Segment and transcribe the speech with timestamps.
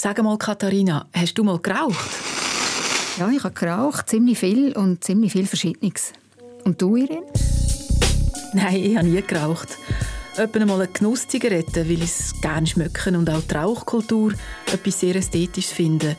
[0.00, 2.08] Sag mal, Katharina, hast du mal geraucht?
[3.18, 6.12] Ja, ich habe geraucht, ziemlich viel und ziemlich viel Verschiedenes.
[6.64, 7.26] Und du, Irene?
[8.52, 9.76] Nein, ich habe nie geraucht.
[10.36, 14.34] Etwa mal eine Genusszigarette, weil ich es gerne schmecken und auch die Rauchkultur
[14.72, 16.14] etwas sehr Ästhetisches finde.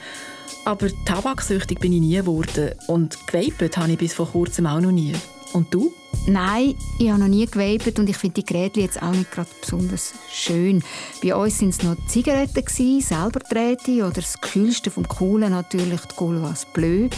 [0.65, 4.91] Aber tabaksüchtig bin ich nie geworden und gewapet habe ich bis vor kurzem auch noch
[4.91, 5.13] nie.
[5.53, 5.93] Und du?
[6.27, 9.49] Nein, ich habe noch nie gewapet und ich finde die Geräte jetzt auch nicht gerade
[9.61, 10.83] besonders schön.
[11.23, 16.15] Bei uns waren es noch Zigaretten, selber drehte oder das Kühlste vom Coolen natürlich die
[16.15, 17.09] Gauloise Bleu.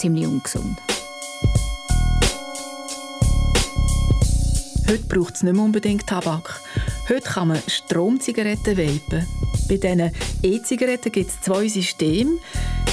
[0.00, 0.78] Ziemlich ungesund.
[4.88, 6.60] Heute braucht es nicht mehr unbedingt Tabak.
[7.08, 9.26] Heute kann man Stromzigaretten vapen.
[9.68, 10.10] Bei diesen
[10.42, 12.38] E-Zigaretten gibt es zwei Systeme.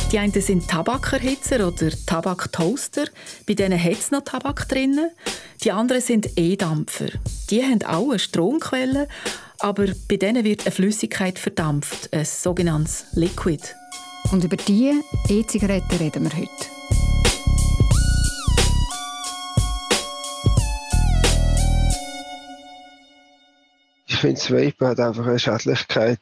[0.09, 3.07] Die einen sind Tabakerhitzer oder Tabaktoaster.
[3.45, 4.97] Bei denen hat es noch Tabak drin.
[5.65, 7.07] Die anderen sind E-Dampfer.
[7.49, 9.09] Die haben auch eine Stromquelle,
[9.59, 13.61] aber bei denen wird eine Flüssigkeit verdampft, ein sogenanntes Liquid.
[14.31, 16.51] Und über diese E-Zigaretten reden wir heute.
[24.05, 26.21] Ich finde, das Vapen hat einfach eine Schädlichkeit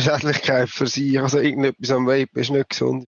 [0.00, 1.20] Schädlichkeit für sich.
[1.20, 3.04] Also irgendetwas am Vape ist nicht gesund.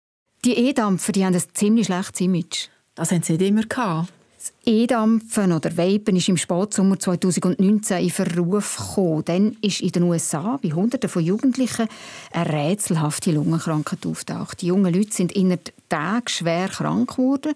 [0.46, 2.68] Die E-Dampfer die haben ein ziemlich schlechtes Image.
[2.96, 4.12] Das haben sie nicht immer gehabt.
[4.38, 9.24] Das E-Dampfen oder Vapen ist im Spätsommer 2019 in Verruf gekommen.
[9.24, 11.88] Dann ist in den USA bei Hunderten von Jugendlichen
[12.34, 14.62] eine rätselhafte Lungenkrankheit auftaucht.
[14.62, 17.54] Die jungen Leute sind innerhalb Tagen schwer krank geworden.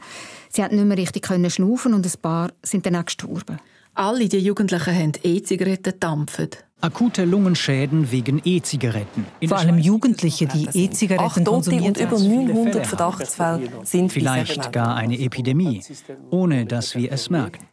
[0.50, 3.60] Sie konnten nicht mehr richtig schnaufen und ein paar sind dann auch gestorben.
[3.94, 6.67] Alle die Jugendlichen haben E-Zigaretten gedampft.
[6.80, 9.26] Akute Lungenschäden wegen E-Zigaretten.
[9.48, 11.88] Vor allem Jugendliche, die E-Zigaretten konsumieren.
[11.88, 15.82] und über 900 Verdachtsfälle sind Vielleicht gar eine Epidemie,
[16.30, 17.68] ohne dass wir es merken.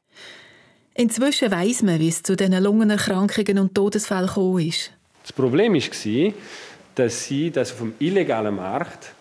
[0.95, 4.91] Inzwischen weiss man, wie es zu diesen Lungenerkrankungen und Todesfällen gekommen ist.
[5.23, 6.33] Das Problem war,
[6.95, 9.13] dass sie das vom illegalen Markt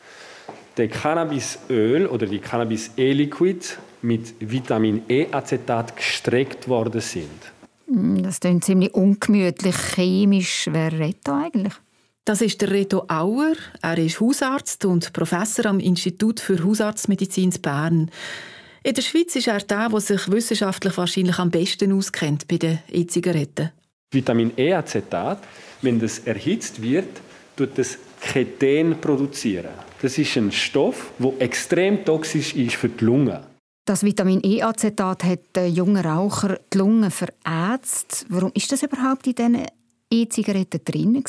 [0.77, 7.52] der Cannabisöl oder die Cannabis-E-Liquid mit Vitamin E-Acetat gestreckt worden sind.
[7.87, 10.69] Hm, das klingt ziemlich ungemütlich chemisch.
[10.71, 11.73] Wer redet da eigentlich?
[12.25, 13.53] Das ist der Reto Auer.
[13.81, 18.11] Er ist Hausarzt und Professor am Institut für Hausarztmedizin in Bern.
[18.83, 22.79] In der Schweiz ist er der, der sich wissenschaftlich wahrscheinlich am besten auskennt bei den
[22.91, 23.71] E-Zigaretten.
[24.11, 25.39] Vitamin E-Acetat,
[25.81, 27.21] wenn das erhitzt wird,
[27.57, 29.73] tut das Keten produzieren.
[30.01, 33.41] Das ist ein Stoff, der extrem toxisch ist für die Lunge.
[33.85, 38.25] Das Vitamin E-Acetat hat den jungen Raucher die Lunge verätzt.
[38.29, 39.65] Warum ist das überhaupt in diesen
[40.09, 41.21] E-Zigaretten drin?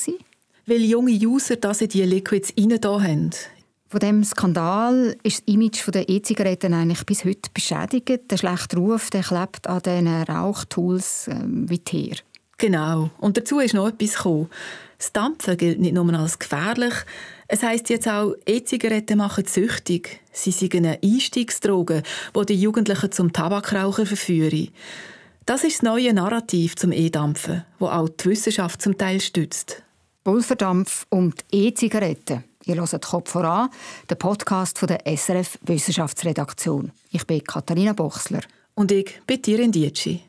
[0.66, 3.31] Weil junge User das in diese Liquids rein haben.
[3.88, 8.31] Von diesem Skandal ist das Image der E-Zigaretten eigentlich bis heute beschädigt.
[8.31, 12.16] Der schlechte Ruf der klebt an diesen Rauchtools äh, wie Teer.
[12.59, 13.10] Genau.
[13.19, 14.48] Und dazu ist noch etwas gekommen.
[14.98, 16.94] Das Dampfen gilt nicht nur als gefährlich,
[17.49, 20.21] es heißt jetzt auch, E-Zigaretten machen süchtig.
[20.32, 22.03] Sie sind eine Einstiegsdroge,
[22.34, 24.69] die die Jugendlichen zum Tabakrauchen verführen.
[25.47, 29.83] Das ist das neue Narrativ zum E-Dampfen, wo auch die Wissenschaft zum Teil stützt.
[30.25, 32.44] Pulverdampf und E-Zigaretten.
[32.65, 33.69] Ihr hört Kopf voran,
[34.09, 36.93] der Podcast von der SRF Wissenschaftsredaktion.
[37.10, 38.41] Ich bin Katharina Bochsler.
[38.75, 40.22] Und ich bin Tirin Dietschi.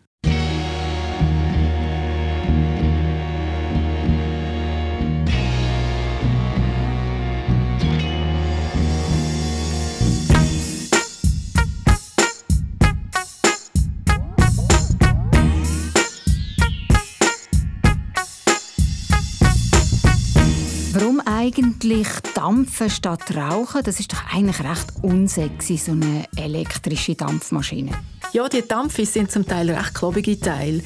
[21.85, 23.83] Eigentlich dampfen statt rauchen?
[23.83, 27.91] Das ist doch eigentlich recht unsexy, so eine elektrische Dampfmaschine.
[28.33, 30.81] Ja, die Dampfis sind zum Teil recht klobige Teile.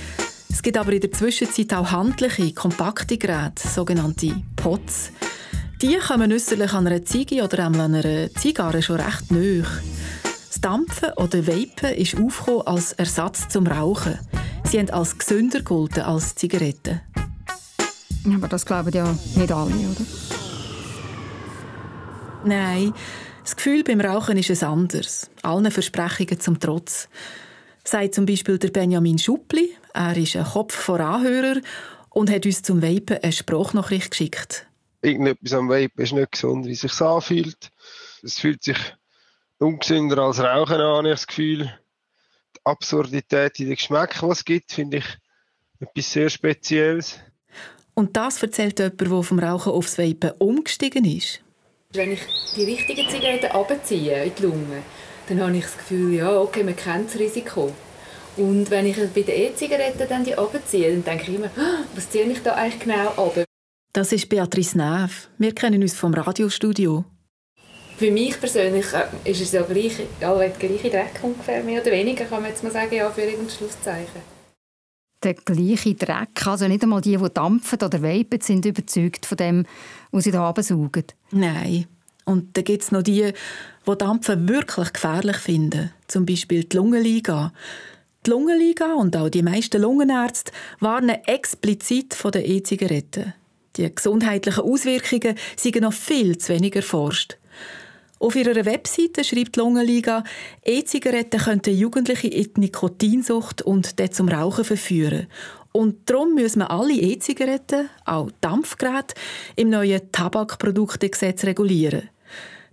[0.50, 5.12] Es gibt aber in der Zwischenzeit auch handliche, kompakte Geräte, sogenannte Pots.
[5.82, 9.64] Die kommen äußerlich an einer Ziege oder an einer Zigarre schon recht nahe.
[10.24, 14.20] Das Dampfen oder Vapen ist aufgekommen als Ersatz zum Rauchen.
[14.70, 17.00] Sie haben als gesünder gelten als Zigaretten.
[18.36, 20.49] Aber das glauben ja nicht alle, oder?
[22.46, 22.94] Nein,
[23.44, 25.30] das Gefühl beim Rauchen ist es anders.
[25.42, 27.10] Allen Versprechungen zum Trotz.
[27.84, 29.76] Sagt zum Beispiel der Benjamin Schuppli.
[29.94, 31.60] Er ist ein Kopf vor Anhörer
[32.10, 34.68] und hat uns zum Vapen eine Sprachnachricht geschickt.
[35.02, 37.72] Irgendetwas am Vapen ist nicht gesund, wie es sich anfühlt.
[38.24, 38.78] Es fühlt sich
[39.58, 41.74] ungesünder als Rauchen an, habe ich das Gefühl.
[42.56, 45.06] Die Absurdität in den Geschmack, was es gibt, finde ich
[45.80, 47.20] etwas sehr Spezielles.
[47.94, 51.42] Und das erzählt jemand, der vom Rauchen aufs Vapen umgestiegen ist.
[51.92, 52.20] Wenn ich
[52.56, 54.84] die richtigen Zigaretten abziehe in die Lunge,
[55.28, 57.74] dann habe ich das Gefühl, ja, okay, man kennt das Risiko.
[58.38, 62.08] Und wenn ich bei den E-Zigaretten dann die abziehe, dann denke ich immer, ah, was
[62.08, 63.44] ziehe ich da eigentlich genau ab?
[63.92, 65.30] Das ist Beatrice Neff.
[65.40, 67.06] Wir kennen uns vom Radiostudio.
[67.98, 71.92] Für mich persönlich äh, ist es ja gleich, ja, der gleiche Dreck ungefähr, mehr oder
[71.92, 74.39] weniger, kann man jetzt mal sagen, ja, für irgendein Schlusszeichen.
[75.22, 79.66] Der gleiche Dreck, also nicht einmal die, die dampfen oder vapen, sind überzeugt von dem,
[80.12, 81.04] was sie da saugen.
[81.32, 81.88] Nein.
[82.24, 83.34] Und dann gibt es noch die,
[83.88, 85.92] die Dampfen wirklich gefährlich finden.
[86.08, 87.52] Zum Beispiel die Lungenliga.
[88.26, 93.34] Die Lungenliga und auch die meisten Lungenärzte warnen explizit von den E-Zigaretten.
[93.76, 97.39] Die gesundheitlichen Auswirkungen sind noch viel zu wenig erforscht.
[98.20, 100.26] Auf ihrer Webseite schreibt die Lungenliga,
[100.66, 105.28] E-Zigaretten könnten Jugendliche in die Nikotinsucht und dann zum Rauchen verführen.
[105.72, 109.16] Und darum müssen wir alle E-Zigaretten, auch Dampfgeräte,
[109.56, 112.10] im neuen Tabakproduktegesetz regulieren.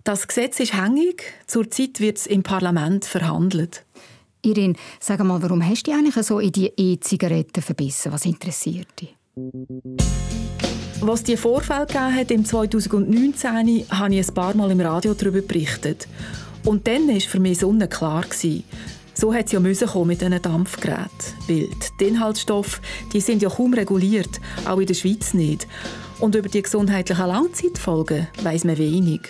[0.03, 1.23] Das Gesetz ist hängig.
[1.47, 3.85] Zurzeit wird es im Parlament verhandelt.
[4.41, 8.11] Irin, sag mal, warum hast du dich eigentlich so in die E-Zigaretten verbissen?
[8.11, 9.15] Was interessiert dich?
[11.01, 15.41] Was die Vorfälle gegeben hat im 2019, habe ich ein paar Mal im Radio darüber
[15.41, 16.07] berichtet.
[16.65, 18.25] Und dann war für mich sonnenklar.
[19.13, 21.09] So hat es ja kommen mit diesen Dampfgeräten.
[21.47, 22.81] Weil die Inhaltsstoffe
[23.13, 25.67] die sind ja kaum reguliert, auch in der Schweiz nicht.
[26.19, 29.21] Und über die gesundheitlichen Langzeitfolgen weiß man wenig.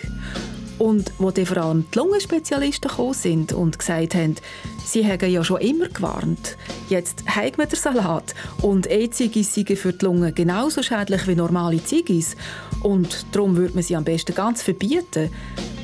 [0.78, 4.36] Und wo dann vor allem die Lungenspezialisten gekommen sind und gesagt haben,
[4.84, 6.56] sie haben ja schon immer gewarnt.
[6.88, 11.82] Jetzt haben wir den Salat und E-Ziggis sind für die Lungen genauso schädlich wie normale
[11.82, 12.36] Ziggis.
[12.82, 15.30] Und darum würde man sie am besten ganz verbieten.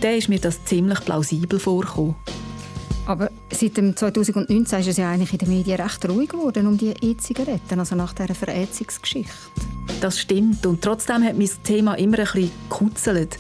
[0.01, 2.15] Dann ist mir das ziemlich plausibel vorgekommen.
[3.07, 6.79] Aber seit dem 2019 ist es ja eigentlich in den Medien recht ruhig geworden um
[6.79, 9.33] die E-Zigaretten, also nach dieser Verätzungsgeschichte.
[10.01, 13.39] Das stimmt und trotzdem hat mich das Thema immer ein bisschen gekuzelt.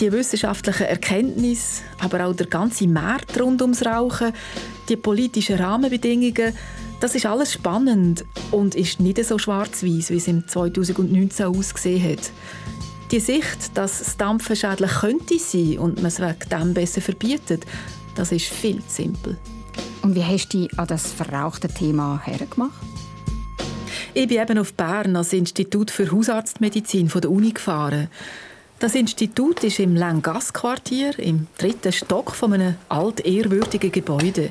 [0.00, 4.32] Die wissenschaftlichen Erkenntnisse, aber auch der ganze Markt rund ums Rauchen,
[4.88, 6.54] die politischen Rahmenbedingungen,
[7.00, 12.30] das ist alles spannend und ist nicht so schwarz-weiß, wie es im 2019 ausgesehen hat.
[13.10, 17.66] Die Sicht, dass das Dampfen schädlich könnte sein und man es wegen dem besser verbietet,
[18.14, 19.36] das ist viel zu simpel.
[20.02, 22.72] Und wie hast du dich an das verrauchte Thema hergemacht?
[24.14, 28.08] Ich bin eben auf Bern als Institut für Hausarztmedizin von der Uni gefahren.
[28.82, 34.50] Das Institut ist im Langasse-Quartier, im dritten Stock von einem altehrwürdigen Gebäude.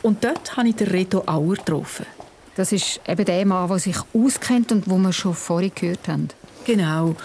[0.00, 2.06] Und dort habe ich den Reto Auer getroffen.
[2.54, 6.28] Das ist eben der Mann, der sich auskennt und wo wir schon vorhin gehört haben.
[6.64, 7.16] Genau.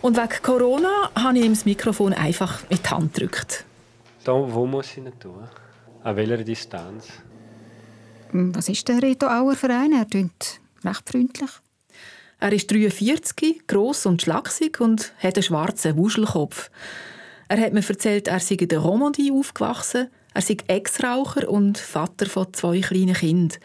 [0.00, 3.64] Und wegen Corona habe ich ihm das Mikrofon einfach in die Hand gedrückt.
[4.24, 5.46] Da, wo muss ich ihn tun?
[6.02, 7.06] An welcher Distanz?
[8.32, 9.92] Was ist der Reto Auer Verein?
[9.92, 11.50] Er klingt recht freundlich.
[12.42, 16.72] Er ist 43, gross und schlaksig und hat einen schwarzen Wuschelkopf.
[17.46, 22.26] Er hat mir erzählt, er sei in der Romandie aufgewachsen, er sei Ex-Raucher und Vater
[22.26, 23.60] von zwei kleinen Kindern.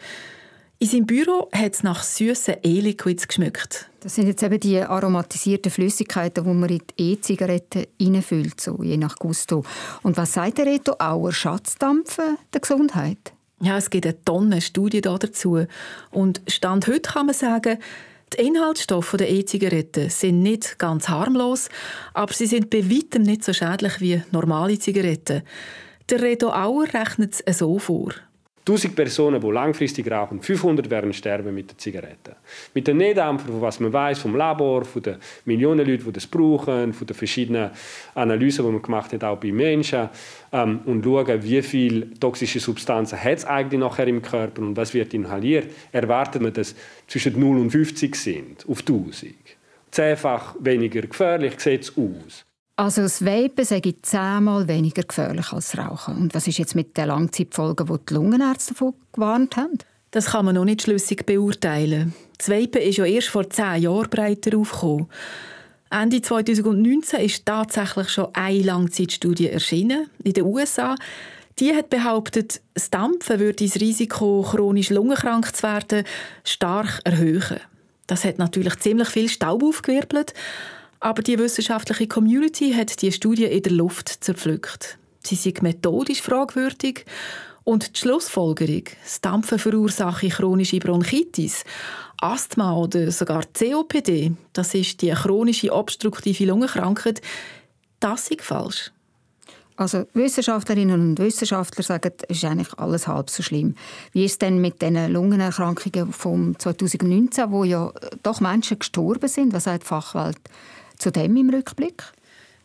[0.78, 3.90] In seinem Büro hat es nach süßen E-Liquids geschmückt.
[3.98, 8.96] Das sind jetzt eben die aromatisierten Flüssigkeiten, die man in die E-Zigaretten reinfüllt, so je
[8.96, 9.64] nach Gusto.
[10.04, 11.32] Und was sagt der Reto Auer?
[11.32, 13.32] Schatzdampfen der Gesundheit?
[13.60, 15.66] Ja, es gibt eine Tonne Studien dazu.
[16.12, 17.78] Und Stand heute kann man sagen,
[18.34, 21.68] die Inhaltsstoffe der E-Zigaretten sind nicht ganz harmlos,
[22.14, 25.42] aber sie sind bei weitem nicht so schädlich wie normale Zigaretten.
[26.10, 28.12] Der Redo Auer rechnet es so vor.
[28.68, 32.36] 1000 Personen, die langfristig rauchen, 500 werden sterben mit der Zigarette.
[32.74, 35.16] Mit den Nedampfer, was man weiß vom Labor, von den
[35.46, 37.70] Millionen Leuten, die das brauchen, von den verschiedenen
[38.14, 40.10] Analysen, die man gemacht hat, auch bei Menschen,
[40.52, 45.14] ähm, und schauen, wie viele toxische Substanzen es eigentlich nachher im Körper und was wird
[45.14, 46.74] inhaliert, erwartet man, dass
[47.06, 49.34] zwischen 0 und 50 sind auf 1000.
[49.90, 52.47] Zehnfach weniger gefährlich sieht es aus.
[52.78, 56.16] Also das Vapen ich zehnmal weniger gefährlich als Rauchen.
[56.16, 59.78] Und was ist jetzt mit den Langzeitfolgen, die die Lungenärzte davon gewarnt haben?
[60.12, 62.14] Das kann man noch nicht schlüssig beurteilen.
[62.38, 65.08] Das Vapen ist ja erst vor zehn Jahren breiter aufgekommen.
[65.90, 70.94] Ende 2019 ist tatsächlich schon eine Langzeitstudie erschienen in den USA.
[71.58, 76.04] Die hat behauptet, das Dampfen würde das Risiko, chronisch lungenkrank zu werden,
[76.44, 77.58] stark erhöhen.
[78.06, 80.32] Das hat natürlich ziemlich viel Staub aufgewirbelt,
[81.00, 84.98] aber die wissenschaftliche Community hat die Studie in der Luft zerpflückt.
[85.24, 87.04] Sie sind methodisch fragwürdig
[87.64, 91.64] und die Schlussfolgerung, das Dampfen verursache chronische Bronchitis,
[92.20, 97.20] Asthma oder sogar COPD, das ist die chronische obstruktive Lungenkrankheit,
[98.00, 98.90] das ist falsch.
[99.76, 103.76] Also Wissenschaftlerinnen und Wissenschaftler sagen, es ist eigentlich alles halb so schlimm.
[104.12, 107.92] Wie ist es denn mit den Lungenerkrankungen von 2019, wo ja
[108.24, 109.52] doch Menschen gestorben sind?
[109.52, 110.38] Was sagt die Fachwelt
[110.98, 112.04] zu dem im Rückblick?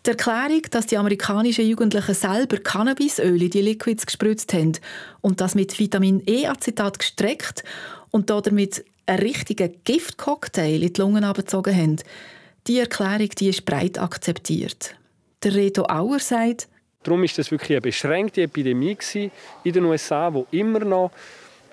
[0.05, 4.73] Die Erklärung, dass die amerikanischen Jugendlichen selber Cannabisöl in die Liquids gespritzt haben
[5.21, 7.63] und das mit Vitamin E-Acetat gestreckt
[8.11, 11.97] und damit einen richtigen Giftcocktail in die Lungen abgezogen haben,
[12.67, 14.95] Die Erklärung die ist breit akzeptiert.
[15.43, 16.69] Der Reto Auer sagt,
[17.03, 18.97] Darum ist das wirklich eine beschränkte Epidemie
[19.63, 21.11] in den USA, wo immer noch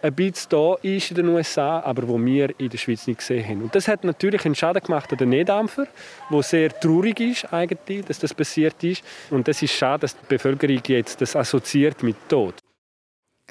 [0.02, 3.47] ein bisschen da ist in den USA, aber wo wir in der Schweiz nicht gesehen
[3.47, 3.62] haben.
[3.62, 5.87] Und das hat natürlich einen Schaden gemacht an den Nähdampfer,
[6.28, 9.02] wo sehr traurig ist eigentlich, dass das passiert ist.
[9.30, 12.54] Und das ist schade, dass die Bevölkerung jetzt das assoziiert mit Tod.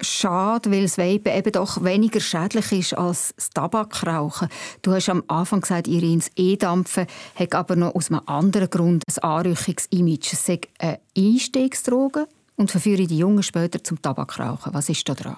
[0.01, 4.47] Schade, weil das Vapen eben doch weniger schädlich ist als das Tabakrauchen.
[4.81, 9.23] Du hast am Anfang gesagt, Irins E-Dampfen hat aber noch aus einem anderen Grund ein
[9.23, 10.29] Anrüchungsimage.
[10.31, 14.73] Es sei eine Einstiegsdroge und verführe die Jungen später zum Tabakrauchen.
[14.73, 15.37] Was ist da dran?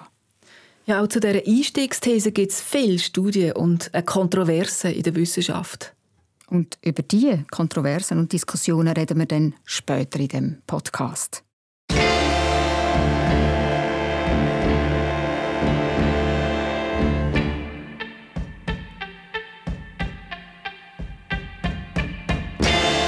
[0.84, 5.94] Ja, auch zu dieser Einstiegsthese gibt es viele Studien und eine Kontroverse in der Wissenschaft.
[6.48, 11.44] Und über diese Kontroversen und Diskussionen reden wir dann später in dem Podcast.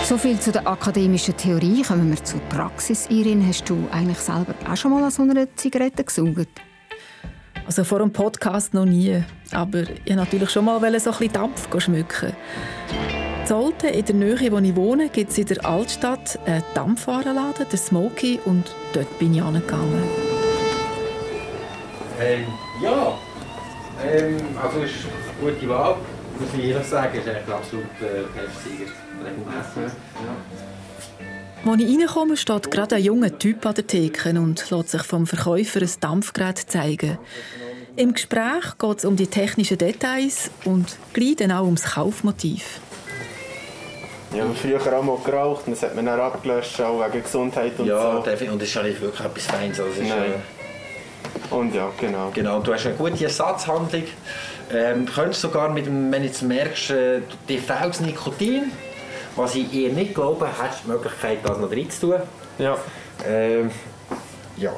[0.04, 1.82] So viel zu der akademischen Theorie.
[1.82, 3.08] Kommen wir zur Praxis.
[3.10, 6.60] Irin, hast du eigentlich selber auch schon mal an so einer Zigarette gesaugt?
[7.66, 9.22] Also vor dem Podcast noch nie.
[9.52, 12.32] Aber ich wollte natürlich schon mal so ein bisschen Dampf schmücken.
[13.46, 17.78] Zolten, in der Nähe, wo ich wohne, gibt es in der Altstadt einen Dampfwarenladen, den
[17.78, 20.02] Smoky, und dort bin ich angegangen.
[22.20, 22.44] Ähm,
[22.82, 23.18] ja,
[24.02, 24.94] ähm, also ist
[25.42, 25.96] eine gute Wahl,
[26.38, 28.90] muss ich ehrlich sagen, ist eigentlich absolut äh, Testsieger.
[31.66, 35.26] Als ich reinkomme, steht gerade ein junger Typ an der Theke und lässt sich vom
[35.26, 37.18] Verkäufer ein Dampfgerät zeigen.
[37.96, 42.80] Im Gespräch geht es um die technischen Details und gleich dann auch ums Kaufmotiv.
[44.30, 47.72] Ja, wir haben früher auch mal geraucht, das hat man dann abgelöscht, auch wegen Gesundheit
[47.78, 48.18] und ja, so.
[48.18, 48.52] Ja, definitiv.
[48.52, 49.80] Und das ist nicht wirklich etwas Feines.
[49.80, 50.10] Also Nein.
[50.10, 51.54] Äh...
[51.54, 52.30] Und ja, genau.
[52.34, 54.04] Genau, du hast eine gute Ersatzhandlung.
[54.70, 58.72] Ähm, du könntest sogar mit dem, wenn du jetzt merkst, äh, dir fehlt Nikotin,
[59.36, 62.20] was ich eher nicht glaube, hast du die Möglichkeit, das noch drin zu tun.
[62.58, 62.76] Ja.
[63.26, 63.70] Ähm,
[64.56, 64.72] ja,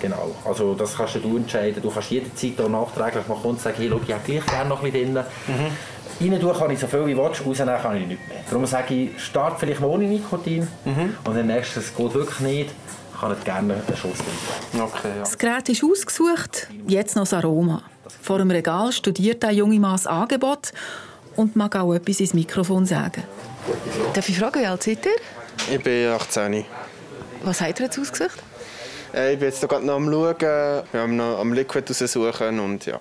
[0.00, 0.34] genau.
[0.44, 1.82] Also das kannst du entscheiden.
[1.82, 4.68] Du kannst jederzeit auch nachträglich mal kommen und sagen, hey, schau, ich hätte gleich gerne
[4.68, 5.24] noch ein bisschen drin.
[5.48, 5.72] Mhm.
[6.18, 8.38] Rein tun kann ich so viel wie willst, rausnehmen kann ich nicht mehr.
[8.48, 11.14] Darum sage ich, start vielleicht mal ohne Nikotin mhm.
[11.24, 12.70] und dann merkst du, es geht wirklich nicht,
[13.20, 14.80] kann ich gerne einen Schuss drin.
[14.80, 15.20] Okay, ja.
[15.20, 17.82] Das Gerät ist ausgesucht, jetzt noch das Aroma.
[18.22, 20.72] Vor dem Regal studiert der junge Mann das Angebot
[21.36, 23.22] und mag auch etwas ins Mikrofon sagen.
[24.14, 25.74] Darf ich fragen, wie alt seid ihr?
[25.74, 26.64] Ich bin 18.
[27.42, 28.42] Was habt ihr jetzt ausgesucht?
[29.14, 32.86] Äh, ich bin jetzt gerade noch am Schauen, wir haben noch am Liquid raussuchen und
[32.86, 33.00] ja.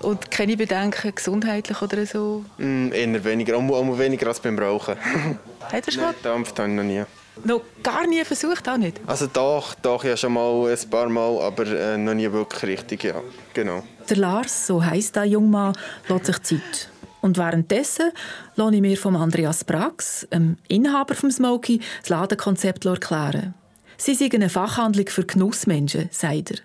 [0.00, 2.44] Und keine Bedenken, gesundheitlich oder so?
[2.56, 4.96] Mm, eher weniger, auch, auch weniger als beim Rauchen.
[5.72, 6.14] Hat er schon mal?
[6.22, 7.04] Dampft habe ich noch nie.
[7.44, 9.00] Noch gar nie versucht, auch nicht?
[9.06, 13.04] Also doch, doch, ja schon mal ein paar Mal, aber äh, noch nie wirklich richtig,
[13.04, 13.14] ja,
[13.54, 13.82] genau.
[14.08, 15.76] Der Lars, so heisst der junge Mann,
[16.08, 16.89] lässt sich Zeit.
[17.20, 18.10] Und währenddessen
[18.56, 23.54] lasse ich mir von Andreas Brax, dem Inhaber des Smoky, das Ladenkonzept erklären.
[23.96, 26.58] Sie sind eine Fachhandlung für Genussmenschen, sagt er.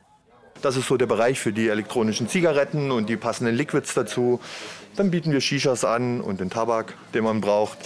[0.62, 4.40] Das ist so der Bereich für die elektronischen Zigaretten und die passenden Liquids dazu.
[4.96, 7.78] Dann bieten wir Shishas an und den Tabak, den man braucht.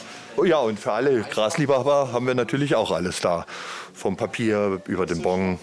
[0.46, 3.46] Ja, und für alle Grasliebhaber haben wir natürlich auch alles da.
[3.94, 5.60] Vom Papier über den Bon,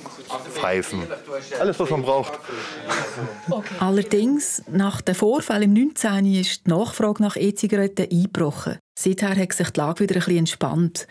[0.52, 1.06] Pfeifen,
[1.58, 2.34] alles, was man braucht.
[3.48, 3.74] Okay.
[3.80, 6.26] Allerdings, nach dem Vorfall im 19.
[6.34, 8.78] ist die Nachfrage nach E-Zigaretten eingebrochen.
[8.98, 11.06] Seither hat sich die Lage wieder ein bisschen entspannt.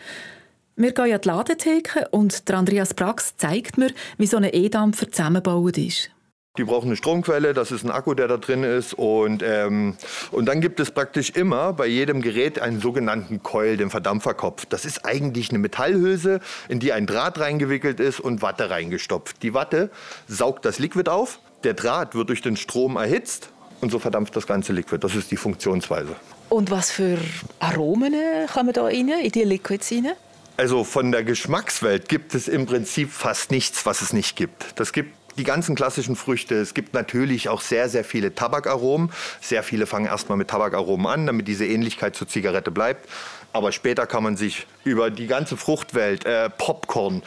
[0.76, 5.78] Wir gehen an die Ladentheke und Andreas Brax zeigt mir, wie so ein E-Dampfer zusammengebaut
[5.78, 6.10] ist.
[6.58, 8.94] Die brauchen eine Stromquelle, das ist ein Akku, der da drin ist.
[8.94, 9.96] Und, ähm,
[10.30, 14.66] und dann gibt es praktisch immer bei jedem Gerät einen sogenannten Coil, den Verdampferkopf.
[14.66, 19.42] Das ist eigentlich eine Metallhülse, in die ein Draht reingewickelt ist und Watte reingestopft.
[19.42, 19.90] Die Watte
[20.26, 24.46] saugt das Liquid auf, der Draht wird durch den Strom erhitzt und so verdampft das
[24.46, 24.98] ganze Liquid.
[25.02, 26.16] Das ist die Funktionsweise.
[26.48, 27.18] Und was für
[27.58, 28.14] Aromen
[28.52, 30.12] kommen da rein, in die Liquids rein?
[30.56, 34.80] Also von der Geschmackswelt gibt es im Prinzip fast nichts, was es nicht gibt.
[34.80, 36.54] Das gibt die ganzen klassischen Früchte.
[36.56, 39.10] Es gibt natürlich auch sehr, sehr viele Tabakaromen.
[39.40, 43.08] Sehr viele fangen erstmal mit Tabakaromen an, damit diese Ähnlichkeit zur Zigarette bleibt.
[43.52, 47.22] Aber später kann man sich über die ganze Fruchtwelt, äh, Popcorn,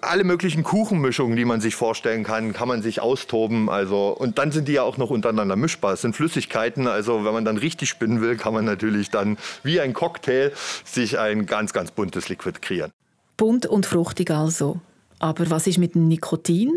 [0.00, 3.68] alle möglichen Kuchenmischungen, die man sich vorstellen kann, kann man sich austoben.
[3.68, 5.94] Also, und dann sind die ja auch noch untereinander mischbar.
[5.94, 6.86] Es sind Flüssigkeiten.
[6.86, 10.52] Also wenn man dann richtig spinnen will, kann man natürlich dann wie ein Cocktail
[10.84, 12.90] sich ein ganz, ganz buntes Liquid kreieren.
[13.36, 14.80] Bunt und fruchtig also.
[15.20, 16.72] Aber was ist mit dem Nikotin?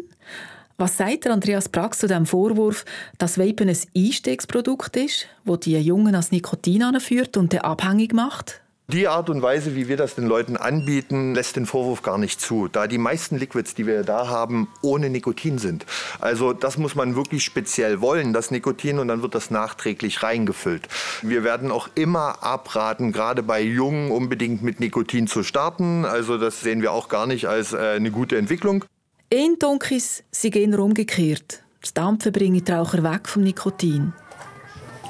[0.78, 2.86] Was sagt Andreas Brax zu dem Vorwurf,
[3.18, 8.63] dass Vapen ein Einstiegsprodukt ist, wo die Jungen als Nikotin anführt und abhängig macht?
[8.94, 12.40] Die Art und Weise, wie wir das den Leuten anbieten, lässt den Vorwurf gar nicht
[12.40, 15.88] zu, da die meisten Liquids, die wir da haben, ohne Nikotin sind.
[16.20, 20.88] Also das muss man wirklich speziell wollen, das Nikotin, und dann wird das nachträglich reingefüllt.
[21.24, 26.06] Wir werden auch immer abraten, gerade bei Jungen unbedingt mit Nikotin zu starten.
[26.06, 28.86] Also das sehen wir auch gar nicht als äh, eine gute Entwicklung.
[29.32, 31.64] In Dunkis sind eher umgekehrt.
[31.82, 34.14] Das Dampfen bringt die Raucher weg vom Nikotin.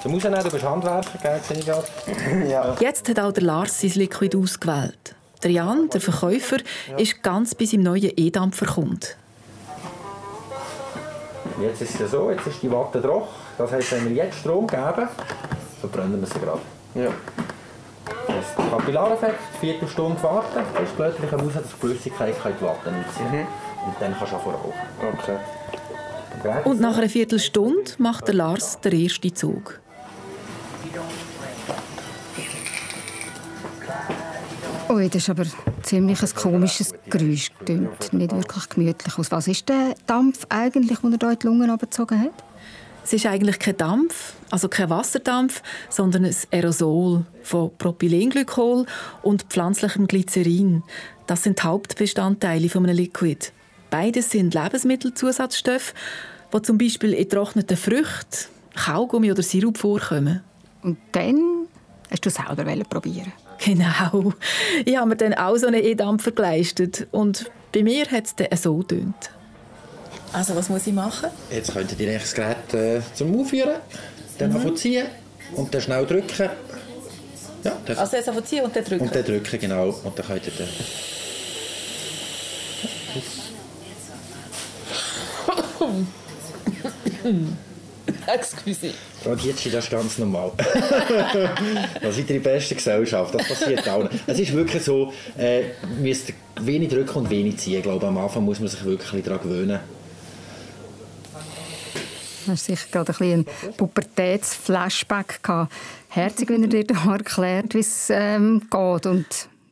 [0.03, 2.49] Zum Rausnehmen, du bist Handwerker, gell?
[2.49, 2.75] Ja.
[2.77, 5.15] Jetzt hat auch der Lars sein Liquid ausgewählt.
[5.41, 6.57] Der Jan, der Verkäufer,
[6.89, 6.97] ja.
[6.97, 9.15] ist ganz bis im neuen E-Dampfer kommt.
[11.61, 13.29] Jetzt ist es so, jetzt ist die Watte trocken.
[13.57, 15.07] Das heisst, wenn wir jetzt Strom geben,
[15.79, 16.59] verbrennen wir sie gerade.
[16.95, 17.09] Ja.
[18.27, 23.31] Das Kapillareffekt, Viertelstunde warten, das ist plötzlich raus, dass die Flüssigkeit in die Watte einziehen
[23.31, 23.47] mhm.
[23.85, 24.73] Und dann kannst du auch rauchen.
[25.13, 25.37] Okay.
[26.65, 29.79] Und nach einer Viertelstunde macht der Lars den ersten Zug.
[34.93, 35.45] Ui, das ist aber
[35.81, 37.49] ziemlich ein komisches Geräusch.
[37.65, 39.31] Klingt nicht wirklich gemütlich aus.
[39.31, 42.43] Was ist der Dampf eigentlich, den er hier in die Lungen abgezogen hat?
[43.03, 48.85] Es ist eigentlich kein Dampf, also kein Wasserdampf, sondern ein Aerosol von Propylenglykol
[49.23, 50.83] und pflanzlichem Glycerin.
[51.25, 53.51] Das sind die Hauptbestandteile von einem Liquid.
[53.89, 55.95] Beides sind Lebensmittelzusatzstoffe,
[56.53, 58.45] die zum Beispiel in getrockneten Früchten,
[58.75, 60.43] Kaugummi oder Sirup vorkommen.
[60.83, 61.65] Und dann
[62.11, 64.33] hast du es selber probieren Genau.
[64.85, 67.07] Ich habe mir dann auch so einen E-Dampfer geleistet.
[67.11, 69.29] Und bei mir hat es dann so getönt.
[70.31, 71.29] Also was muss ich machen?
[71.51, 73.75] Jetzt könntet ihr das Gerät äh, zum Aufführen,
[74.39, 74.75] dann mhm.
[74.75, 75.05] ziehen
[75.55, 76.49] und dann schnell drücken.
[77.63, 79.05] Ja, dann also jetzt einfach ziehen und dann drücken?
[79.05, 79.89] Und dann drücken, genau.
[79.89, 80.67] Und dann könnt ihr dann...
[88.27, 88.93] Excuse.
[89.25, 90.51] Radietsch, das ist ganz normal.
[90.57, 94.23] da seid ihr die beste Gesellschaft, das passiert auch nicht.
[94.27, 95.63] Es ist wirklich so, äh,
[96.01, 97.77] müsst wenig drücken und wenig ziehen.
[97.77, 99.79] Ich glaube, am Anfang muss man sich wirklich daran gewöhnen.
[102.45, 105.71] Du hast sicher gerade ein, ein Pubertätsflashback gehabt.
[106.09, 109.05] Herzig, wenn er dir da erklärt, wie es ähm, geht.
[109.05, 109.25] Und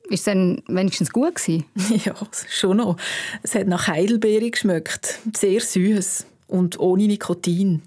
[0.09, 1.65] ist es dann wenigstens gut gewesen?
[2.05, 2.13] Ja,
[2.49, 2.95] schon noch.
[3.43, 5.19] Es hat nach Heidelbeere geschmeckt.
[5.35, 7.81] Sehr süß und ohne Nikotin.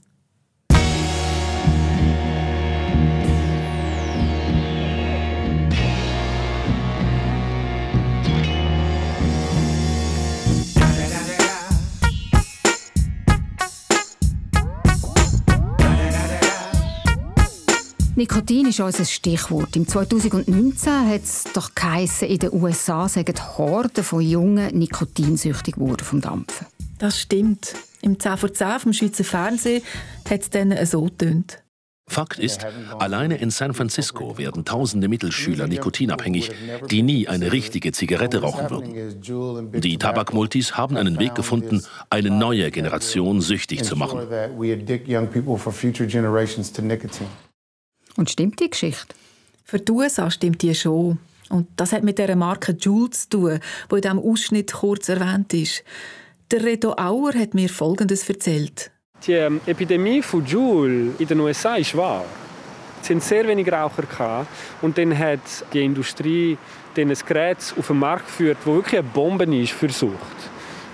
[18.17, 19.75] Nikotin ist unser Stichwort.
[19.75, 26.05] Im 2019 hat es doch geheissen, in den USA sagen Horden von Jungen nikotinsüchtig geworden
[26.05, 26.69] vom Dampfen.
[26.99, 27.75] Das stimmt.
[28.03, 29.83] Im 10 vor 10 vom Schweizer Fernsehen
[30.31, 31.65] hat es dann so getönt.
[32.07, 32.65] Fakt ist,
[32.99, 36.53] alleine in San Francisco werden tausende Mittelschüler nikotinabhängig,
[36.91, 39.81] die nie eine richtige Zigarette rauchen würden.
[39.81, 44.21] Die Tabakmultis haben einen Weg gefunden, eine neue Generation süchtig zu machen.
[48.17, 49.15] Und stimmt die Geschichte?
[49.65, 51.19] Für die USA stimmt die schon.
[51.51, 55.53] Und das hat mit der Marke Juul zu tun, die in diesem Ausschnitt kurz erwähnt
[55.53, 55.83] ist.
[56.51, 58.91] Der Reto Auer hat mir Folgendes erzählt.
[59.27, 62.25] Die ähm, Epidemie von Juul in den USA ist wahr.
[63.01, 64.49] Es sind sehr wenige Raucher gehabt.
[64.83, 65.41] und dann hat
[65.73, 66.57] die Industrie
[66.95, 70.15] dann ein Gerät auf den Markt geführt, das wirklich eine Bombe ist für Sucht.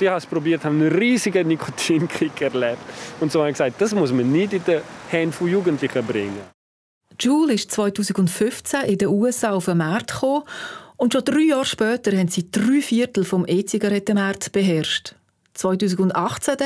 [0.00, 2.78] Die haben es probiert, haben einen riesigen Nikotinkick erlebt
[3.20, 6.59] und so haben gesagt, das muss man nicht in den Hände von Jugendlichen bringen.
[7.20, 10.44] Juul ist 2015 in den USA auf den Markt gekommen
[10.96, 15.14] und schon drei Jahre später haben sie drei Viertel vom E-Zigarettenmarkt beherrscht.
[15.54, 16.56] 2018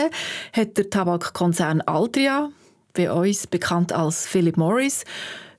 [0.52, 2.50] hat der Tabakkonzern Altria,
[2.92, 5.04] bei uns bekannt als Philip Morris,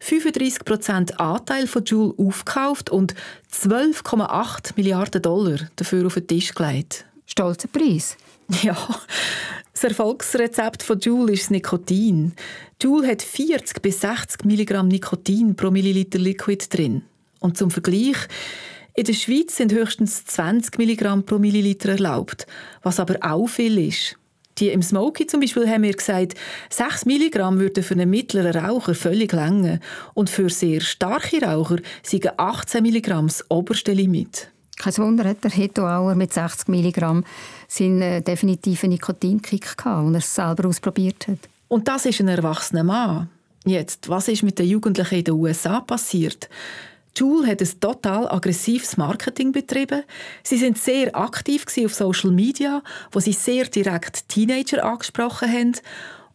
[0.01, 3.15] 35% Anteil von Juul aufgekauft und
[3.53, 7.05] 12,8 Milliarden Dollar dafür auf den Tisch gelegt.
[7.25, 8.17] Stolzer Preis.
[8.61, 8.77] Ja,
[9.73, 12.33] das Erfolgsrezept von Joule ist das Nikotin.
[12.81, 17.03] Joule hat 40 bis 60 Milligramm Nikotin pro Milliliter Liquid drin.
[17.39, 18.17] Und zum Vergleich,
[18.95, 22.47] in der Schweiz sind höchstens 20 Milligramm pro Milliliter erlaubt,
[22.81, 24.17] was aber auch viel ist.
[24.57, 26.35] Die im Smoky zum Beispiel haben mir gesagt,
[26.69, 29.79] 6 Milligramm würden für einen mittleren Raucher völlig länger
[30.13, 34.49] und für sehr starke Raucher sind 18 Milligramm das oberste Limit.
[34.77, 37.23] Kein Wunder, hat der Hetoauer mit 60 Milligramm
[37.67, 41.39] seinen äh, definitiven Nikotinkick gehabt, als er es selber ausprobiert hat.
[41.67, 43.29] Und das ist ein erwachsener Mann.
[43.65, 46.49] Jetzt, was ist mit den Jugendlichen in den USA passiert?
[47.15, 50.03] Joule hat ein total aggressives Marketing betrieben.
[50.43, 55.73] Sie sind sehr aktiv auf Social Media, wo sie sehr direkt Teenager angesprochen haben.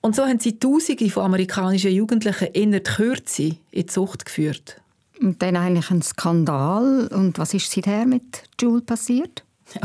[0.01, 4.81] Und so haben sie Tausende von amerikanischen Jugendlichen in der Kürze in die Zucht geführt.
[5.21, 7.09] Und dann eigentlich ein Skandal.
[7.09, 9.45] Und was ist seither mit Juul passiert?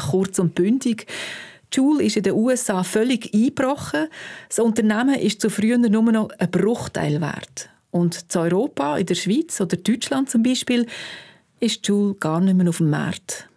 [0.10, 1.08] Kurz und bündig.
[1.74, 4.08] Juul ist in den USA völlig eingebrochen.
[4.48, 7.70] Das Unternehmen ist zu früher nur noch ein Bruchteil wert.
[7.92, 10.86] Und zu Europa, in der Schweiz oder Deutschland zum Beispiel,
[11.60, 13.48] ist Juul gar nicht mehr auf dem Markt.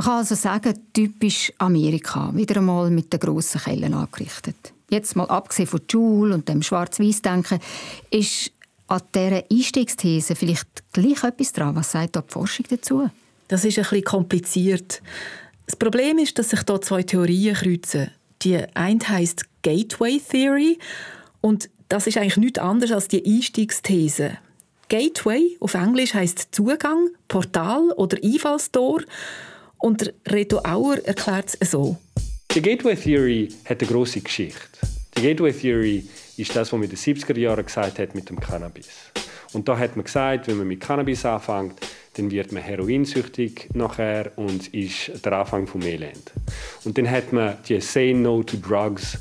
[0.00, 4.72] Man kann also sagen, typisch Amerika, wieder einmal mit den grossen Kellen angerichtet.
[4.88, 7.60] Jetzt mal abgesehen von Joule und dem Schwarz-Weiß-Denken,
[8.10, 8.50] ist
[8.86, 11.76] an dieser Einstiegsthese vielleicht gleich etwas dran.
[11.76, 13.10] Was sagt da die Forschung dazu?
[13.48, 15.02] Das ist ein bisschen kompliziert.
[15.66, 18.10] Das Problem ist, dass sich hier zwei Theorien kreuzen.
[18.40, 20.78] Die eine heißt Gateway Theory
[21.42, 24.38] und das ist eigentlich nichts anderes als die Einstiegsthese.
[24.88, 29.02] Gateway auf Englisch heißt Zugang, Portal oder Einfallstor
[29.80, 31.96] und Reto Auer erklärt es so.
[32.54, 34.60] Die Gateway Theory hat eine große Geschichte.
[35.16, 36.04] Die Gateway Theory
[36.36, 38.88] ist das, was man in den 70er Jahren gesagt hat mit dem Cannabis.
[39.52, 41.74] Und da hat man gesagt, wenn man mit Cannabis anfängt,
[42.14, 46.32] dann wird man heroinsüchtig nachher und ist der Anfang vom Elend.
[46.84, 49.18] Und dann hat man die Say No to Drugs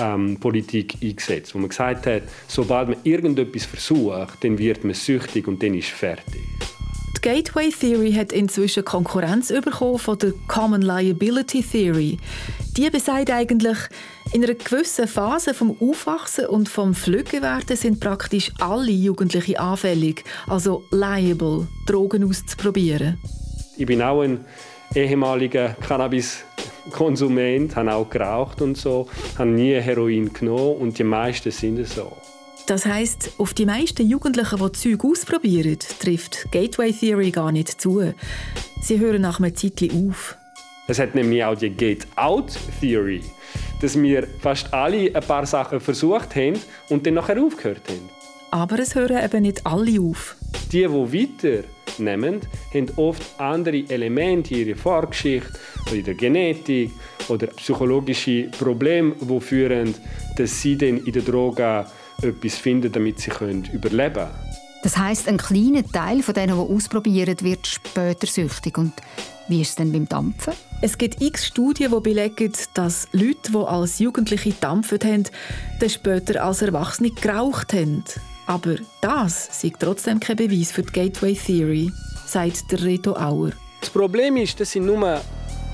[0.00, 5.46] ähm, Politik eingesetzt, wo man gesagt hat, sobald man irgendetwas versucht, dann wird man süchtig
[5.46, 6.42] und dann ist fertig.
[7.24, 12.18] Gateway Theory hat inzwischen Konkurrenz bekommen von der Common Liability Theory.
[12.76, 13.78] Die besagt eigentlich,
[14.34, 20.84] in einer gewissen Phase vom Aufwachsen und vom Flüggewerden sind praktisch alle Jugendlichen anfällig, also
[20.90, 23.18] liable, Drogen auszuprobieren.
[23.78, 24.44] Ich bin auch ein
[24.94, 29.08] ehemaliger Cannabis-Konsument, habe auch geraucht und so,
[29.38, 32.12] habe nie Heroin genommen und die meisten sind so.
[32.66, 38.14] Das heißt, auf die meisten Jugendlichen, die Zeug ausprobieren, trifft Gateway Theory gar nicht zu.
[38.80, 40.38] Sie hören nach einem Zeitchen auf.
[40.86, 43.22] Es hat nämlich auch die Get-Out Theory,
[43.82, 48.08] dass wir fast alle ein paar Sachen versucht haben und dann nachher aufgehört haben.
[48.50, 50.36] Aber es hören eben nicht alle auf.
[50.72, 51.64] Die, die weiter
[51.98, 52.40] nehmen,
[52.72, 55.52] haben oft andere Elemente in ihrer Vorgeschichte
[55.86, 56.90] oder in der Genetik
[57.28, 59.94] oder psychologische Probleme, die führen,
[60.36, 61.86] dass sie dann in der Droge
[62.22, 63.30] etwas finden, damit sie
[63.72, 64.30] überleben können.
[64.84, 68.76] Das heißt, ein kleiner Teil von denen, die ausprobieren, wird später süchtig.
[68.76, 68.92] Und
[69.48, 70.52] wie ist es denn beim Dampfen?
[70.82, 75.24] Es gibt x Studien, die belegen, dass Leute, die als Jugendliche dampfen haben,
[75.80, 78.04] dann später als Erwachsene geraucht haben.
[78.46, 81.90] Aber das ist trotzdem kein Beweis für die Gateway Theory,
[82.26, 83.52] sagt der Reto Auer.
[83.80, 85.18] Das Problem ist, das sind nur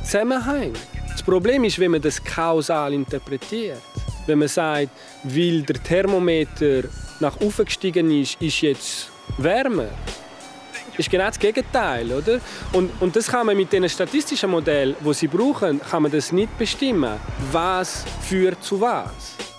[0.04, 0.74] Zusammenhänge.
[1.10, 3.82] Das Problem ist, wenn man das kausal interpretiert
[4.30, 4.90] wenn man sagt,
[5.24, 6.84] weil der Thermometer
[7.18, 9.88] nach oben gestiegen ist, ist jetzt wärmer.
[10.90, 12.40] Das ist genau das Gegenteil, oder?
[12.72, 16.30] Und, und das kann man mit den statistischen Modellen, die sie brauchen, kann man das
[16.30, 17.18] nicht bestimmen.
[17.50, 19.49] Was führt zu was?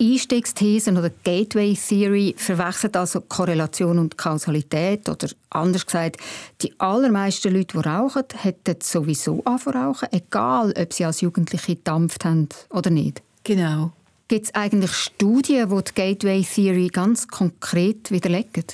[0.00, 6.18] Einstiegsthesen oder Gateway Theory verwechseln also Korrelation und Kausalität oder anders gesagt,
[6.60, 12.24] die allermeisten Leute, die rauchen, hätten sowieso angefangen rauchen, egal ob sie als Jugendliche gedampft
[12.24, 13.22] haben oder nicht.
[13.44, 13.92] Genau.
[14.28, 18.64] Gibt es eigentlich Studien, die die Gateway Theory ganz konkret widerlegen?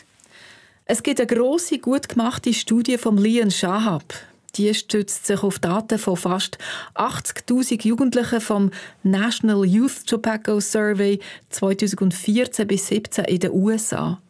[0.87, 4.03] Es gibt eine grosse, gut gemachte Studie von Lian Shahab.
[4.57, 6.59] Die stützt sich auf Daten von fast
[6.95, 8.71] 80.000 Jugendlichen vom
[9.03, 14.21] National Youth Tobacco Survey 2014 bis 2017 in den USA.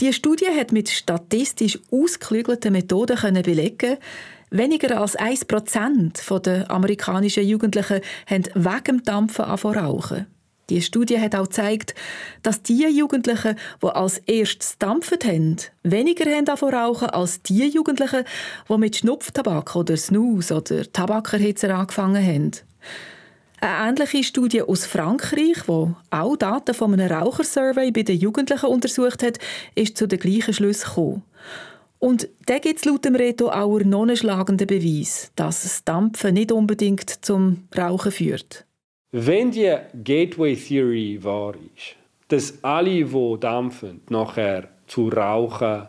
[0.00, 3.96] Die Studie hat mit statistisch ausgeklügelten Methoden belegen,
[4.50, 10.26] weniger als 1% der amerikanischen Jugendlichen haben wegen dem Dampfen angefangen rauchen.
[10.70, 11.94] Die Studie hat auch gezeigt,
[12.42, 18.24] dass die Jugendlichen, die als erstes dampft haben, weniger haben rauchen als die Jugendlichen,
[18.68, 22.52] die mit Schnupftabak oder Snus oder Tabakerhitzer angefangen haben.
[23.60, 29.22] Eine ähnliche Studie aus Frankreich, die auch Daten von einem Rauchersurvey bei den Jugendlichen untersucht
[29.24, 29.38] hat,
[29.74, 31.24] ist zu den gleichen Schluss gekommen.
[31.98, 36.32] Und da gibt es laut dem Reto Auer noch einen schlagenden Beweis, dass das Dampfen
[36.32, 38.64] nicht unbedingt zum Rauchen führt.
[39.12, 41.96] Wenn die Gateway Theory wahr ist,
[42.28, 45.88] dass alle, die dampfen, nachher zu Rauchen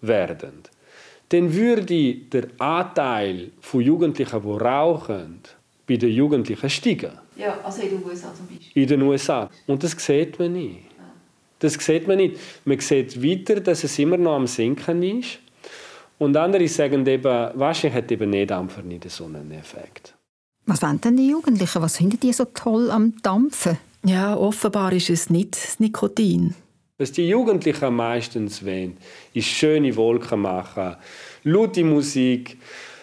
[0.00, 0.62] werden,
[1.30, 5.40] dann würde der Anteil von Jugendlichen, die rauchen,
[5.86, 7.12] bei den Jugendlichen steigen.
[7.36, 8.82] Ja, also in den USA zum Beispiel.
[8.82, 9.50] In den USA.
[9.66, 10.84] Und das sieht man nicht.
[11.58, 12.38] Das sieht man nicht.
[12.64, 15.40] Man sieht weiter, dass es immer noch am Sinken ist.
[16.18, 20.14] Und andere sagen eben, wahrscheinlich hat eben Nicht-Dampfer nicht so einen Effekt.
[20.70, 21.82] Was wollen denn die Jugendlichen?
[21.82, 23.76] Was finden die so toll am Dampfen?
[24.04, 26.54] Ja, offenbar ist es nicht das Nikotin.
[26.96, 28.96] Was die Jugendlichen meistens wollen,
[29.34, 30.94] ist schöne Wolken machen,
[31.42, 32.56] laute Musik,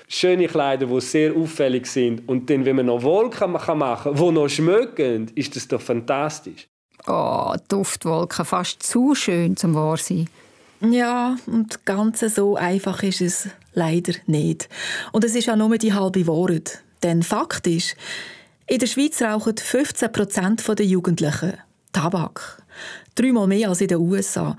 [0.07, 2.25] schöne Kleider, die sehr auffällig sind.
[2.29, 6.69] Und dann, wenn man noch Wolken machen kann, die noch schmecken, ist das doch fantastisch.
[7.05, 10.29] Oh, Duftwolken, fast zu schön zum wahr sein.
[10.79, 14.69] Ja, und ganz so einfach ist es leider nicht.
[15.11, 16.81] Und es ist auch nur die halbe Wahrheit.
[17.03, 17.95] Denn Fakt ist,
[18.67, 21.53] in der Schweiz rauchen 15 Prozent der Jugendlichen
[21.93, 22.61] Tabak.
[23.15, 24.57] Dreimal mehr als in den USA.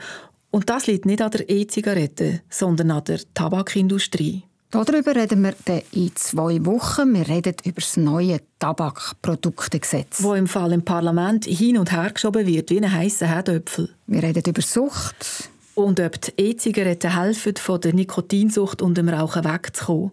[0.50, 4.44] Und das liegt nicht an der E-Zigarette, sondern an der Tabakindustrie.
[4.70, 7.14] Darüber reden wir dann in zwei Wochen.
[7.14, 10.22] Wir reden über das neue Tabakproduktegesetz.
[10.22, 13.88] Wo im Fall im Parlament hin und her geschoben wird, wie ein heißer Herdöpfel.
[14.06, 15.48] Wir reden über Sucht.
[15.74, 20.10] Und ob die E-Zigaretten helfen, von der Nikotinsucht und dem Rauchen wegzukommen.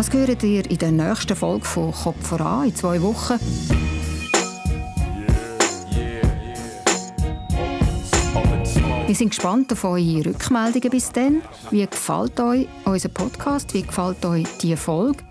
[0.00, 3.38] Das hört ihr in der nächsten Folge von Kopf voran in zwei Wochen.
[9.06, 11.42] Wir sind gespannt auf eure Rückmeldungen bis dann.
[11.70, 13.74] Wie gefällt euch unser Podcast?
[13.74, 15.22] Wie gefällt euch diese Folge?